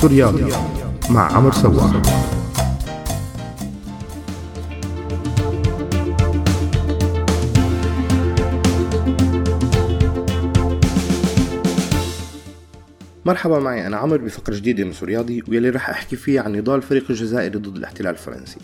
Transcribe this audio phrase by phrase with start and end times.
[0.00, 0.52] سوريالي
[1.10, 2.02] مع عمر سوار
[13.24, 17.04] مرحبا معي أنا عمر بفقرة جديدة من سورياضي واللي رح أحكي فيها عن نضال الفريق
[17.10, 18.58] الجزائري ضد الاحتلال الفرنسي.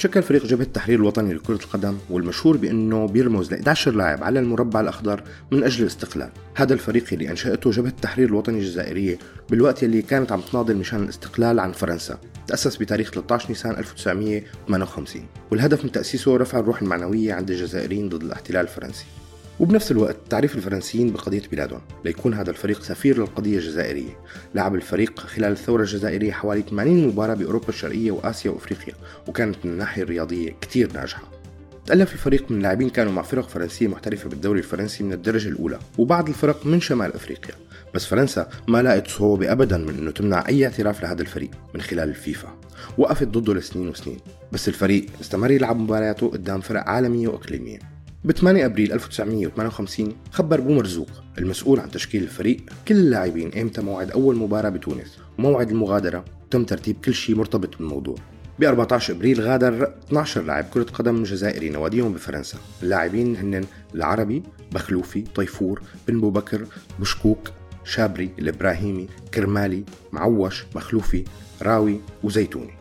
[0.00, 4.80] تشكل فريق جبهة التحرير الوطني لكرة القدم والمشهور بأنه بيرمز ل 11 لاعب على المربع
[4.80, 6.30] الأخضر من أجل الاستقلال.
[6.54, 9.18] هذا الفريق اللي أنشأته جبهة التحرير الوطني الجزائرية
[9.50, 12.18] بالوقت اللي كانت عم تناضل مشان الاستقلال عن فرنسا.
[12.46, 18.62] تأسس بتاريخ 13 نيسان 1958 والهدف من تأسيسه رفع الروح المعنوية عند الجزائريين ضد الاحتلال
[18.62, 19.04] الفرنسي.
[19.60, 24.18] وبنفس الوقت تعريف الفرنسيين بقضية بلادهم ليكون هذا الفريق سفير للقضية الجزائرية.
[24.54, 28.94] لعب الفريق خلال الثورة الجزائرية حوالي 80 مباراة بأوروبا الشرقية وآسيا وأفريقيا
[29.28, 31.22] وكانت من الناحية الرياضية كتير ناجحة.
[31.86, 36.28] تألف الفريق من لاعبين كانوا مع فرق فرنسية محترفة بالدوري الفرنسي من الدرجة الأولى وبعض
[36.28, 37.54] الفرق من شمال أفريقيا.
[37.94, 42.08] بس فرنسا ما لقت صعوبة أبدا من أنه تمنع أي اعتراف لهذا الفريق من خلال
[42.08, 42.48] الفيفا.
[42.98, 44.18] وقفت ضده لسنين وسنين.
[44.52, 47.89] بس الفريق استمر يلعب مبارياته قدام فرق عالمية وإقليمية.
[48.24, 52.56] ب 8 أبريل 1958 خبر بو مرزوق المسؤول عن تشكيل الفريق
[52.88, 58.16] كل اللاعبين إمتى موعد أول مباراة بتونس؟ وموعد المغادرة وتم ترتيب كل شيء مرتبط بالموضوع.
[58.58, 65.22] ب 14 أبريل غادر 12 لاعب كرة قدم جزائري نواديهم بفرنسا، اللاعبين هن العربي، بخلوفي،
[65.22, 66.66] طيفور، بن بكر،
[66.98, 67.50] بشكوك،
[67.84, 71.24] شابري، الإبراهيمي، كرمالي، معوش، مخلوفي،
[71.62, 72.79] راوي وزيتوني.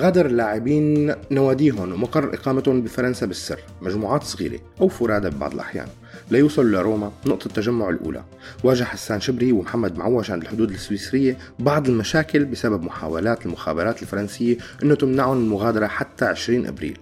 [0.00, 5.86] غادر اللاعبين نواديهم ومقر إقامتهم بفرنسا بالسر مجموعات صغيرة أو فرادى ببعض الأحيان.
[6.30, 8.24] ليوصلوا لروما نقطة التجمع الأولى.
[8.64, 14.94] واجه حسان شبري ومحمد معوش عند الحدود السويسرية بعض المشاكل بسبب محاولات المخابرات الفرنسية أنه
[14.94, 16.98] تمنعهم المغادرة حتى 20 أبريل.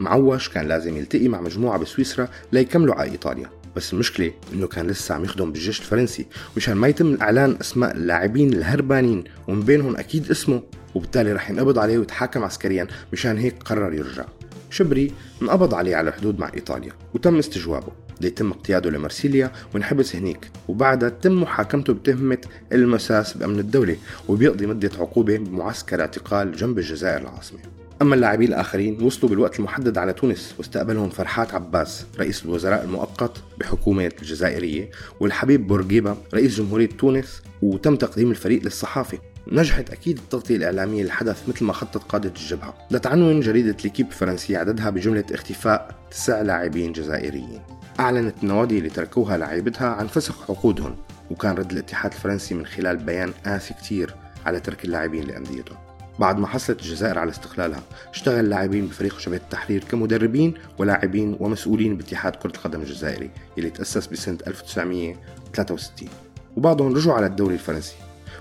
[0.00, 3.61] معوش كان لازم يلتقي مع مجموعة بسويسرا ليكملوا على إيطاليا.
[3.76, 8.52] بس المشكلة إنه كان لسه عم يخدم بالجيش الفرنسي مشان ما يتم إعلان أسماء اللاعبين
[8.52, 10.62] الهربانين ومن بينهم أكيد اسمه
[10.94, 14.24] وبالتالي رح ينقبض عليه ويتحاكم عسكريا مشان هيك قرر يرجع.
[14.70, 17.92] شبري انقبض عليه على الحدود مع إيطاليا وتم استجوابه.
[18.20, 22.38] ليتم اقتياده لمرسيليا وينحبس هنيك وبعدها تم محاكمته بتهمة
[22.72, 23.96] المساس بأمن الدولة
[24.28, 27.60] وبيقضي مدة عقوبة بمعسكر اعتقال جنب الجزائر العاصمة.
[28.02, 34.12] أما اللاعبين الآخرين وصلوا بالوقت المحدد على تونس واستقبلهم فرحات عباس رئيس الوزراء المؤقت بحكومة
[34.22, 34.90] الجزائرية
[35.20, 39.18] والحبيب بورقيبة رئيس جمهورية تونس وتم تقديم الفريق للصحافة.
[39.52, 42.74] نجحت أكيد التغطية الإعلامية للحدث مثل ما خطط قادة الجبهة.
[42.90, 47.60] لتعنون جريدة ليكيب الفرنسية عددها بجملة اختفاء تسع لاعبين جزائريين.
[48.00, 50.96] أعلنت النوادي اللي تركوها لاعبتها عن فسخ عقودهم
[51.30, 54.14] وكان رد الاتحاد الفرنسي من خلال بيان قاسي كتير
[54.46, 55.91] على ترك اللاعبين لأنديتهم.
[56.18, 62.36] بعد ما حصلت الجزائر على استقلالها اشتغل لاعبين بفريق شبه التحرير كمدربين ولاعبين ومسؤولين باتحاد
[62.36, 66.08] كرة القدم الجزائري اللي تأسس بسنة 1963
[66.56, 67.94] وبعضهم رجعوا على الدوري الفرنسي.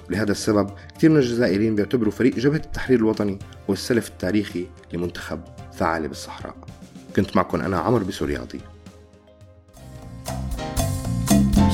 [0.10, 3.40] ولهذا السبب كثير من الجزائريين بيعتبروا فريق جبهة التحرير الوطني
[3.70, 5.40] هو السلف التاريخي لمنتخب
[5.74, 6.56] ثعالب الصحراء.
[7.16, 8.62] كنت معكم أنا عمر بسورياضي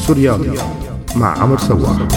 [0.07, 0.59] سورياضي
[1.15, 2.07] مع عمر سوار